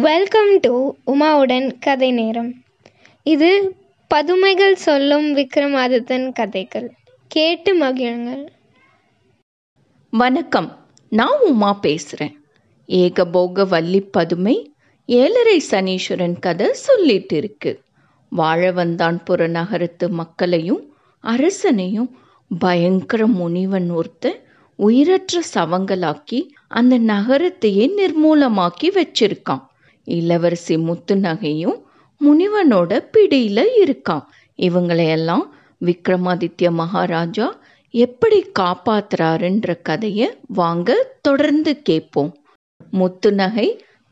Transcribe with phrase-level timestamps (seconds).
[0.00, 2.54] Welcome to உமாவுடன் கதை நேரம்.
[3.22, 3.76] இது
[4.08, 6.92] பதுமைகள் சொல்லும் விக்ரமாதித்தன் கதைகள்.
[7.28, 8.46] கேட்டு மகிழுங்கள்.
[10.10, 10.86] வணக்கம்.
[11.08, 12.44] நான் உமா பேசுகிறேன்
[12.88, 14.72] ஏகபோக வள்ளி பதுமை
[15.06, 17.80] ஏழரை சனீஸ்வரன் கதை சொல்லிட்டு இருக்கு
[18.28, 22.10] வாழ வந்தான் புறநகரத்து மக்களையும் அரசனையும்
[22.58, 24.42] பயங்கர முனிவன் ஒருத்தன்
[24.76, 29.68] உயிரற்ற சவங்களாக்கி அந்த நகரத்தையே நிர்மூலமாக்கி வச்சிருக்கான்.
[30.04, 31.78] இளவரசி முத்து நகையும்
[32.20, 34.24] முனிவனோட பிடியில இருக்கான்
[34.58, 35.44] இவங்களையெல்லாம்
[35.80, 37.46] விக்ரமாதித்ய மகாராஜா
[37.94, 42.32] எப்படி காப்பாத்துறாருன்ற கதையை வாங்க தொடர்ந்து கேட்போம்.
[42.92, 43.68] முத்துநகை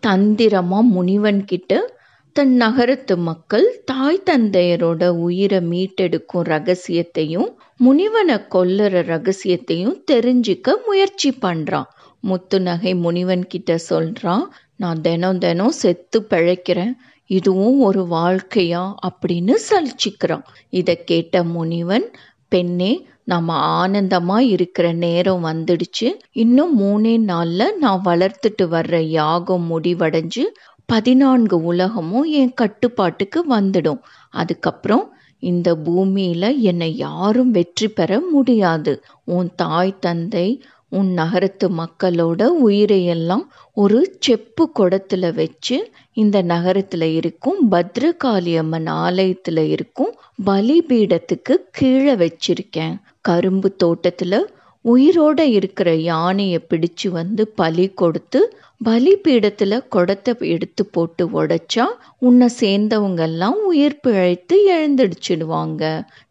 [0.06, 1.96] தந்திரமா முனிவன் கிட்ட
[2.32, 7.48] தன் நகரத்து மக்கள் தாய் தந்தையரோட உயிரை மீட்டெடுக்கும் ரகசியத்தையும்
[7.84, 11.88] முனிவனை கொல்லுற ரகசியத்தையும் தெரிஞ்சுக்க முயற்சி பண்றான்.
[12.28, 14.44] முத்துநகை முனிவன் கிட்ட சொல்றான்
[14.78, 16.94] நான் தினம் தினம் செத்து பிழைக்கிறேன்.
[17.30, 20.44] இதுவும் ஒரு வாழ்க்கையா அப்படின்னு சலிச்சிக்கிறான்.
[20.70, 22.06] இதை கேட்ட முனிவன்
[22.52, 22.92] பெண்ணே
[23.24, 26.08] நம்ம ஆனந்தமா இருக்கிற நேரம் வந்துடுச்சு.
[26.32, 30.44] இன்னும் மூணே நாள்ல நான் வளர்த்துட்டு வர்ற யாகம் முடிவடைஞ்சு
[30.86, 34.00] பதினான்கு உலகமும் என் கட்டுப்பாட்டுக்கு வந்துடும்.
[34.30, 35.06] அதுக்கப்புறம்
[35.42, 38.92] இந்த பூமியில என்னை யாரும் வெற்றி பெற முடியாது.
[39.24, 40.46] உன் தாய் தந்தை
[40.92, 43.44] உன் நகரத்து மக்களோட உயிரையெல்லாம்
[43.76, 45.76] ஒரு செப்பு குடத்தில் வச்சு
[46.12, 50.12] இந்த நகரத்தில் இருக்கும் பத்ரகாளி அம்மன் ஆலயத்தில் இருக்கும்
[50.46, 52.94] பலிபீடத்துக்கு கீழே வச்சிருக்கேன்.
[53.20, 54.40] கரும்பு தோட்டத்தில்
[54.84, 58.40] உயிரோட இருக்கிற யானையை பிடிச்சு வந்து பலி கொடுத்து
[58.80, 61.84] பலி பீடத்தில் குடத்தை எடுத்து போட்டு உடைச்சா
[62.18, 65.82] உன்னை சேர்ந்தவங்க எல்லாம் உயிர் பிழைத்து எழுந்திடுச்சிடுவாங்க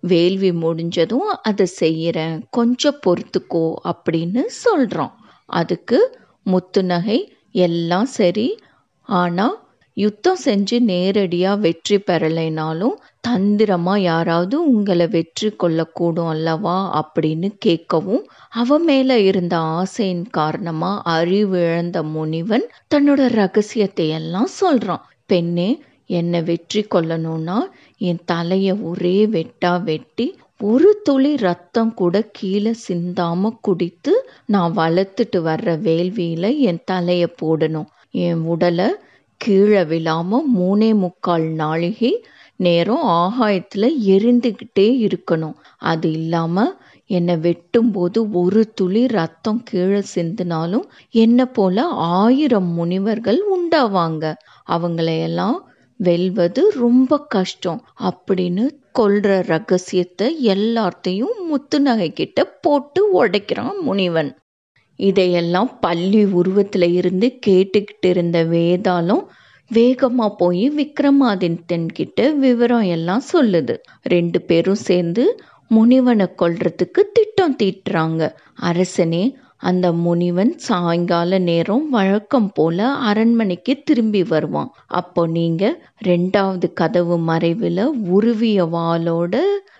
[0.03, 5.14] வேள்வி முடிஞ்சதும் அதை செய்கிறேன் கொஞ்சம் பொறுத்துக்கோ அப்படின்னு சொல்கிறோம்
[5.50, 6.00] அதுக்கு
[6.45, 7.20] முத்துநகை
[7.62, 8.48] எல்லாம் சரி.
[9.09, 9.56] ஆனால்
[9.98, 19.18] யுத்தம் செஞ்சு நேரடியாக வெற்றி பெறலைனாலும் தந்திரமாக யாராவது உங்களை வெற்றி கொள்ளக்கூடும் அல்லவா அப்படின்னு கேட்கவும் அவ மேலே
[19.24, 22.66] இருந்த ஆசையின் காரணமாக அறிவிழந்த முனிவன்
[22.96, 25.69] தன்னோட ரகசியத்தை எல்லாம் சொல்கிறான் பெண்ணே
[26.09, 27.57] என்னை வெற்றி கொள்ளணும்னா
[28.02, 30.28] என் தலையை ஒரே வெட்டா வெட்டி
[30.62, 34.13] ஒரு துளி ரத்தம் கூட கீழே சிந்தாம குடித்து
[34.46, 37.90] நான் வளர்த்துட்டு வர்ற வேள்வியில என் தலையை போடணும்.
[38.25, 38.88] என் உடலை
[39.38, 42.12] கீழே விழாம மூணே முக்கால் நாழிகை
[42.59, 45.56] நேரம் ஆகாயத்துல எரிந்துகிட்டே இருக்கணும்.
[45.84, 46.66] அது இல்லாம
[47.09, 54.24] என்னை வெட்டும்போது ஒரு துளி ரத்தம் கீழே சிந்தினாலும் என்னை போல ஆயிரம் முனிவர்கள் உண்டாவாங்க.
[54.70, 55.58] அவங்களையெல்லாம்
[56.00, 57.81] வெல்வது ரொம்ப கஷ்டம்.
[58.02, 58.66] அப்படின்னு
[59.00, 64.31] கொல்ற ரகசியத்தை எல்லாத்தையும் முத்துநகை கிட்ட போட்டு உடைக்கிறான் முனிவன்.
[64.97, 69.25] இதையெல்லாம் பள்ளி உருவத்தில் இருந்து கேட்டுக்கிட்டு இருந்த வேதாளம்
[69.72, 73.75] வேகமாக போய் விக்ரமாதித்தன் கிட்ட விவரம் எல்லாம் சொல்லுது.
[74.03, 75.41] ரெண்டு பேரும் சேர்ந்து
[75.72, 78.31] முனிவனை கொல்றதுக்கு திட்டம் தீட்டுறாங்க.
[78.56, 84.72] அரசனே அந்த முனிவன் சாயங்கால நேரம் வழக்கம் போல அரண்மனைக்கு திரும்பி வருவான்.
[84.88, 85.63] அப்போ நீங்க
[86.06, 89.36] ரெண்டாவது கதவு மறைவில் உருவிய வாளோட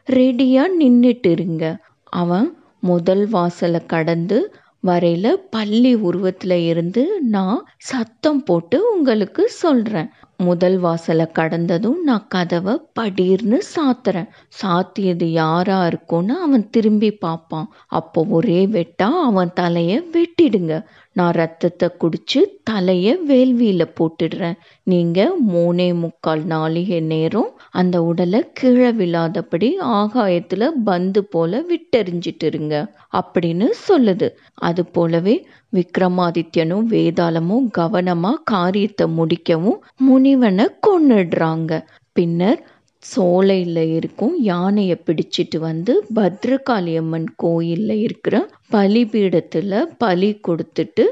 [0.08, 1.78] ரெடியா நின்றுட்டு இருங்க.
[2.04, 4.54] அவன் முதல் வாசலை கடந்து
[4.88, 10.10] வரையில பள்ளி உருவத்துல இருந்து நான் சத்தம் போட்டு உங்களுக்கு சொல்றேன்.
[10.40, 14.30] முதல் வாசலை கடந்ததும் நான் கதவை படீர்னு சாத்துறேன்.
[14.62, 17.70] சாத்தியது யாரா இருக்கும்னு அவன் திரும்பி பார்ப்பான்.
[17.92, 20.74] அப்போ ஒரே வெட்டா அவன் தலைய வெட்டிடுங்க.
[21.18, 24.58] நான் ரத்தத்தை குடிச்சு தலையை வேள்வியில் போட்டுடுறேன்.
[24.88, 29.70] நீங்கள் மூணே முக்கால் நாளிகை நேரம் அந்த உடலை கீழே விழாதபடி
[30.00, 32.76] ஆகாயத்தில் பந்து போல விட்டெறிஞ்சிட்டு இருங்க
[33.20, 34.30] அப்படின்னு சொல்லுது.
[34.62, 35.36] அது போலவே
[35.74, 41.72] விக்ரமாதித்யனும் வேதாளமும் கவனமாக காரியத்தை முடிக்கவும் முனிவனை கொன்னுடுறாங்க.
[42.16, 42.62] பின்னர்
[43.04, 48.36] சோலையில் இருக்கும் யானையை பிடிச்சிட்டு வந்து பத்ரகாளி அம்மன் கோயிலில் இருக்கிற
[48.70, 51.04] பலிபீடத்தில் பலி கொடுத்துட்டு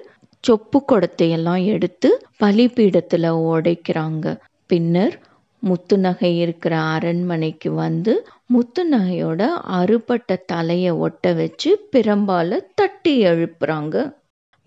[0.43, 2.09] சொப்பு குடத்தையெல்லாம் எடுத்து
[2.43, 4.25] பலிபீடத்தில் உடைக்கிறாங்க.
[4.65, 5.15] பின்னர்
[5.63, 8.13] முத்துநகை இருக்கிற அரண்மனைக்கு வந்து
[8.53, 9.41] முத்துநகையோட
[9.79, 13.95] அறுபட்ட தலையை ஒட்ட வச்சு பிரம்பால தட்டி எழுப்புறாங்க.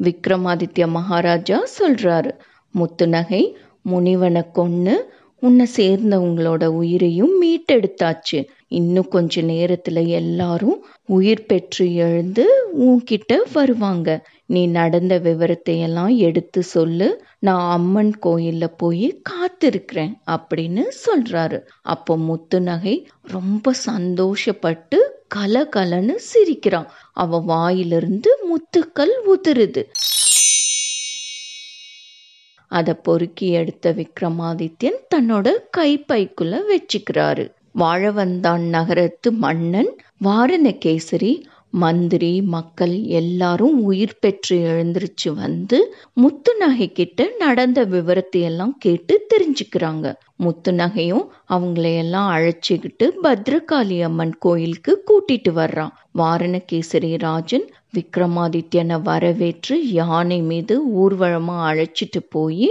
[0.00, 2.32] விக்ரமாதித்ய மகாராஜா சொல்றாரு
[2.74, 3.42] முத்துநகை
[3.90, 4.94] முனிவனை கொன்னு
[5.42, 8.38] உன்னை சேர்ந்தவங்களோட உயிரையும் மீட்டெடுத்தாச்சு.
[8.68, 12.44] இன்னும் கொஞ்ச நேரத்தில் எல்லாரும் உயிர் பெற்று எழுந்து
[12.78, 14.26] உன்கிட்ட வருவாங்க.
[14.46, 17.24] நீ நடந்த விவரத்தை எல்லாம் எடுத்து சொல்லு.
[17.38, 21.60] நான் அம்மன் கோயில்ல போய் காத்திருக்கிறேன் அப்படின்னு சொல்றாரு.
[21.82, 24.96] அப்போ முத்துநகை ரொம்ப சந்தோஷப்பட்டு
[25.34, 26.90] கல கலன்னு சிரிக்கிறான்.
[27.12, 29.84] அவ வாயிலிருந்து முத்துக்கள் உதிருது.
[32.66, 37.56] அதை பொறுக்கி எடுத்த விக்ரமாதித்யன் தன்னோட கைப்பைக்குள்ள வச்சுக்கிறாரு.
[37.74, 39.90] வாழவந்தான் நகரத்து மன்னன்.
[40.24, 41.32] வாரணகேசரி
[41.70, 45.78] மந்திரி மக்கள் எல்லாரும் உயிர் பெற்று எழுந்திருச்சு வந்து
[46.12, 50.06] முத்து நகை கிட்ட நடந்த விவரத்தை எல்லாம் கேட்டு தெரிஞ்சுக்கிறாங்க.
[50.36, 55.92] முத்து நகையும் அவங்களையெல்லாம் அழைச்சிக்கிட்டு பத்ரகாளி அம்மன் கோயிலுக்கு கூட்டிட்டு வர்றான்.
[56.18, 57.66] வாரணகேசரி ராஜன்
[57.96, 62.68] விக்ரமாதித்யனை வரவேற்று யானை மீது ஊர்வலமா அழைச்சிட்டு போய்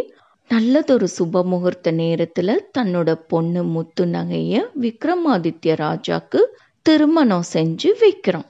[0.49, 6.39] நல்லதொரு சுப முகூர்த்த நேரத்தில் தன்னோட பொண்ணு முத்து நகைய விக்ரமாதித்ய ராஜாக்கு
[6.81, 8.47] திருமணம் செஞ்சு வைக்கிறான்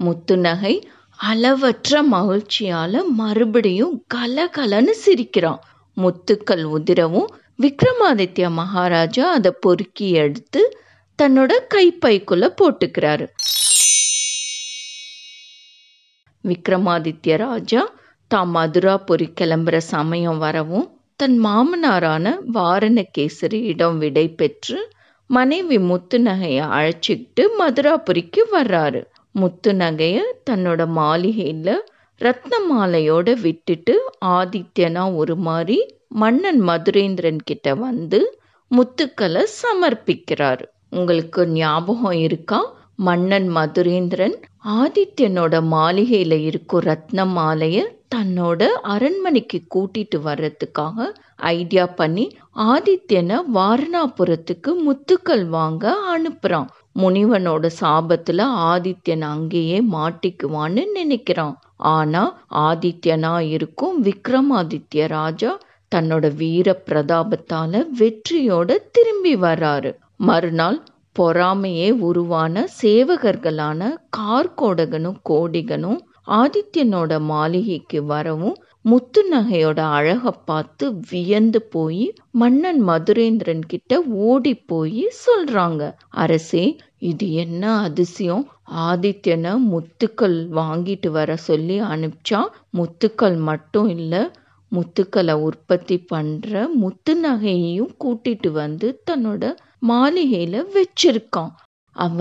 [0.00, 0.74] முத்து நகை
[1.18, 5.60] அளவற்ற மகிழ்ச்சியால மறுபடியும் கலகலன்னு சிரிக்கிறான்.
[5.96, 7.30] முத்துக்கள் உதிரவும்
[7.62, 10.62] விக்ரமாதித்ய மகாராஜா அதை பொறுக்கி எடுத்து
[11.18, 13.26] தன்னோட கைப்பைக்குள்ள போட்டுக்கிறாரு.
[16.44, 17.82] விக்ரமாதித்ய ராஜா
[18.30, 20.88] தாம் மதுராபுரி கிளம்புற சமயம் வரவும்
[21.20, 24.76] தன் மாமனாரான வாரணகேசரியிடம் விடை பெற்று
[25.30, 29.00] மனைவி முத்து நகையை அழைச்சிக்கிட்டு மதுராபுரிக்கு வர்றாரு.
[29.34, 30.18] முத்துநகைய
[30.50, 31.74] தன்னோட மாளிகையில
[32.20, 33.94] ரத்ன மாலையோட விட்டுட்டு
[34.30, 35.78] ஆதித்யனா ஒரு மாதிரி
[36.14, 38.20] மன்னன் மதுரேந்திரன் கிட்ட வந்து
[38.70, 40.64] முத்துக்களை சமர்ப்பிக்கிறாரு.
[40.90, 42.60] உங்களுக்கு ஞாபகம் இருக்கா?
[43.06, 44.34] மன்னன் மதுரேந்திரன்
[44.76, 47.78] ஆதித்யனோட மாளிகையில இருக்கும் ரத்ன மாலைய
[48.14, 48.62] தன்னோட
[48.94, 51.06] அரண்மனைக்கு கூட்டிட்டு வர்றதுக்காக
[51.52, 52.24] ஐடியா பண்ணி
[52.72, 56.68] ஆதித்யனை வாரணாபுரத்துக்கு முத்துக்கள் வாங்க அனுப்புறான்.
[56.98, 61.56] முனிவனோட சாபத்துல ஆதித்யன் அங்கேயே மாட்டிக்குவான்னு நினைக்கிறான்.
[61.92, 62.22] ஆனா
[62.68, 65.52] ஆதித்யனா இருக்கும் விக்ரமாதித்ய ராஜா
[65.92, 69.92] தன்னோட வீர பிரதாபத்தால வெற்றியோட திரும்பி வர்றாரு
[70.28, 70.78] மறுநாள்
[71.20, 73.80] பொறாமையே உருவான சேவகர்களான
[74.16, 76.00] கார்கோடகனும் கோடிகனும்
[76.40, 83.92] ஆதித்யனோட மாளிகைக்கு வரவும் முத்து நகையோட அழக பார்த்து வியந்து போய் மன்னன் மதுரேந்திரன் கிட்ட
[84.26, 85.82] ஓடி போய் சொல்றாங்க.
[86.16, 86.64] அரசே
[87.02, 88.44] இது என்ன அதிசயம்?
[88.86, 92.40] ஆதித்யனை முத்துக்கள் வாங்கிட்டு வர சொல்லி அனுப்பிச்சா
[92.78, 94.22] முத்துக்கள் மட்டும் இல்லை
[94.72, 99.44] முத்துக்களை உற்பத்தி பண்ற முத்து நகையையும் கூட்டிட்டு வந்து தன்னோட
[99.88, 101.52] மாளிகையில வச்சிருக்கான்.
[101.96, 102.18] அவ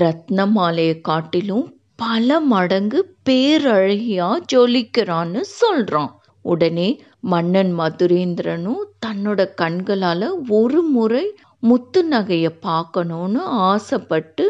[0.00, 1.66] ரத்ன மாலையை காட்டிலும்
[1.98, 6.12] பல மடங்கு பேரழகியா ஜொலிக்கிறான்னு சொல்றான்.
[6.44, 6.88] உடனே
[7.24, 11.24] மன்னன் மதுரேந்திரனும் தன்னோட கண்களால ஒரு முறை
[11.62, 14.44] முத்து நகைய பார்க்கணும்னு ஆசைப்பட்டு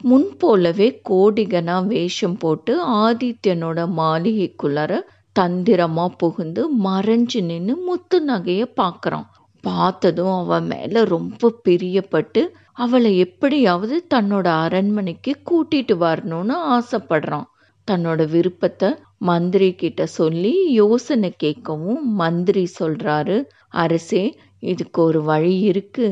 [0.00, 4.92] முன் போலவே கோடிகனா வேஷம் போட்டு ஆதித்யனோட மாளிகைக்குள்ளார
[5.40, 9.28] தந்திரமா புகுந்து மறைஞ்சு நின்று முத்து நகைய பார்க்குறான்
[9.64, 12.42] பார்த்ததும் அவன் மேல ரொம்ப பிரியப்பட்டு
[12.78, 17.48] அவளை எப்படியாவது தன்னோட அரண்மனைக்கு கூட்டிட்டு வரணும்னு ஆசைப்படுறான்.
[17.88, 18.88] தன்னோட விருப்பத்தை
[19.20, 23.36] மந்திரி கிட்ட சொல்லி யோசனை கேட்கவும் மந்திரி சொல்றாரு
[23.76, 24.24] அரசே
[24.62, 26.06] இதுக்கு ஒரு வழி இருக்கு.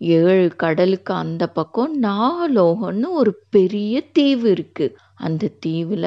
[0.00, 4.86] ஏழு கடலுக்கு அந்த பக்கம் நாகலோகம்னு ஒரு பெரிய தீவு இருக்கு.
[5.14, 6.06] அந்த தீவுல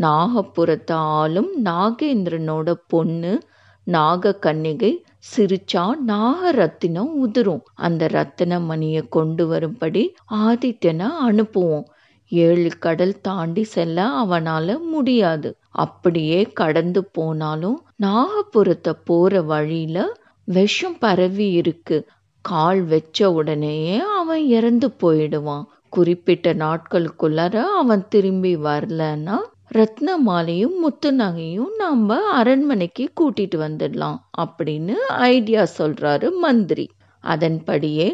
[0.00, 3.40] நாகப்புறத்து ஆளும் நாகேந்திரனோட பொண்ணு
[3.84, 4.92] நாக கன்னிகை
[5.36, 7.62] சிரிச்சா நாகரத்தினம் உதிரும்.
[7.74, 11.84] அந்த ரத்தின மணியை கொண்டு வரும்படி ஆதித்யனை அனுப்புவோம்.
[12.32, 15.56] ஏழு கடல் தாண்டி செல்ல அவனால முடியாது.
[15.68, 20.06] அப்படியே கடந்து போனாலும் நாகப்புறத்தை போற வழியில
[20.44, 22.06] விஷம் பரவி இருக்கு.
[22.44, 25.66] கால் வச்ச உடனேயே அவன் இறந்து போயிடுவான்.
[25.88, 29.36] குறிப்பிட்ட நாட்களுக்குள்ளார அவன் திரும்பி வரலன்னா
[29.74, 34.94] ரத்ன மாலையும் முத்து நகையும் நம்ம அரண்மனைக்கு கூட்டிட்டு வந்துடலாம் அப்படின்னு
[35.26, 36.86] ஐடியா சொல்கிறாரு மந்திரி.
[37.24, 38.08] அதன்படியே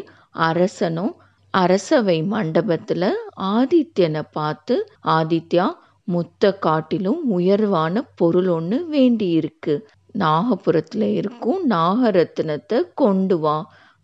[0.45, 1.13] அரசனும்
[1.53, 3.07] அரசவை மண்டபத்தில்
[3.53, 4.75] ஆதித்யனை பார்த்து
[5.07, 5.67] ஆதித்யா
[6.07, 9.29] முத்த காட்டிலும் உயர்வான பொருள் ஒன்று வேண்டி
[10.15, 13.57] நாகபுரத்தில் இருக்கும் நாகரத்தினத்தை கொண்டு வா.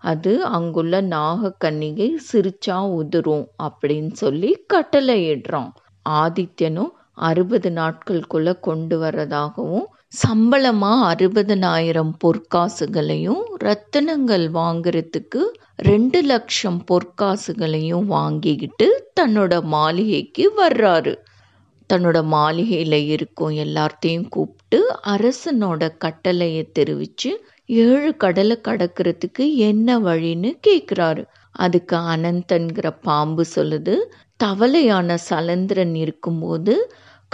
[0.03, 5.71] அது அங்குள்ள நாகக்கன்னிகை சிரிச்சா உதிரும் அப்படின்னு சொல்லி கட்டளையிடுறான்
[6.09, 9.85] ஆதித்யனும் அறுபது நாட்களுக்குள்ள கொண்டு வர்றதாகவும்
[10.23, 15.41] சம்பளமா அறுபதனாயிரம் பொற்காசுகளையும் ரத்தினங்கள் வாங்குறதுக்கு
[15.83, 18.87] ரெண்டு லட்சம் பொற்காசுகளையும் வாங்கிக்கிட்டு
[19.19, 21.13] தன்னோட மாளிகைக்கு வர்றாரு.
[21.89, 27.31] தன்னோட மாளிகையில் இருக்கும் எல்லார்த்தையும் கூப்பிட்டு அரசனோட கட்டளையை தெரிவித்து
[27.69, 31.23] ஏழு கடலை கடக்கிறதுக்கு என்ன வழின்னு கேட்குறாரு
[31.55, 33.95] அதுக்கு அனந்தன்கிற பாம்பு சொல்லுது
[34.39, 36.73] தவளையான சலந்திரன் இருக்கும்போது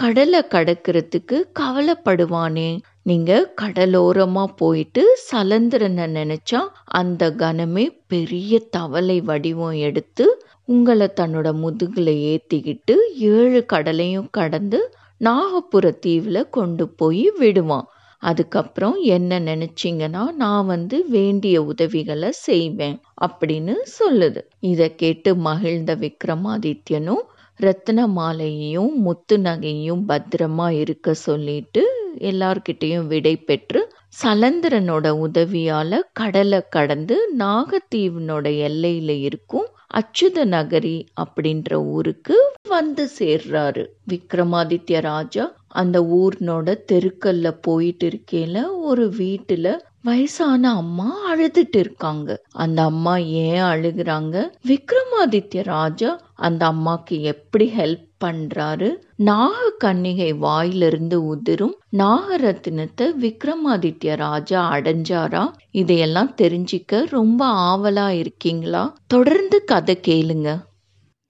[0.02, 2.70] கடலை கடக்கிறதுக்கு கவலைப்படுவானே.
[3.04, 3.32] நீங்க
[3.62, 10.26] கடலோரமா போயிட்டு சலந்திரனை நினைச்சா அந்த கணமே பெரிய தவளை வடிவம் எடுத்து
[10.66, 12.96] உங்களை தன்னோட முதுகுல ஏத்திக்கிட்டு
[13.32, 14.80] ஏழு கடலையும் கடந்து
[15.22, 17.88] நாகப்புற தீவுல கொண்டு போய் விடுவான்.
[18.24, 24.42] அதுக்கப்புறம் என்ன நினச்சிங்கன்னா நான் வந்து வேண்டிய உதவிகளை செய்வேன் அப்படின்னு சொல்லுது.
[24.60, 27.24] இதை கேட்டு மகிழ்ந்த விக்ரமாதித்யனும்
[27.62, 31.82] ரத்தின மாலையையும் முத்து நகையும் பத்திரமா இருக்க சொல்லிட்டு
[32.22, 33.82] எல்லார்கிட்டையும் விடை பெற்று
[34.22, 42.36] சலந்திரனோட உதவியால கடலை கடந்து நாகத்தீவினோட எல்லையில இருக்கும் அச்சுத நகரி அப்படின்ற ஊருக்கு
[42.68, 43.84] வந்து சேர்றாரு.
[44.08, 49.68] விக்ரமாதித்ய ராஜா அந்த ஊர்னோட தெருக்கல்ல போயிட்டு இருக்கையில ஒரு வீட்டுல
[50.04, 52.42] வயசான அம்மா அழுதுட்டு இருக்காங்க.
[52.52, 54.50] அந்த அம்மா ஏன் அழுகுறாங்க?
[54.68, 58.96] விக்ரமாதித்ய ராஜா அந்த அம்மாக்கு எப்படி ஹெல்ப் பண்றாரு?
[59.16, 65.52] நாக கன்னிகை வாயிலிருந்து உதிரும் நாகரத்தினத்தை விக்ரமாதித்ய ராஜா அடைஞ்சாரா?
[65.72, 68.96] இதையெல்லாம் தெரிஞ்சிக்க ரொம்ப ஆவலா இருக்கீங்களா?
[69.08, 70.58] தொடர்ந்து கதை கேளுங்க.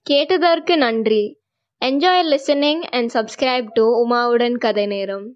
[0.01, 1.39] கேட்டதற்கு நன்றி.
[1.85, 5.35] Enjoy listening and subscribe to உமாவுடன் கதை நேரம்.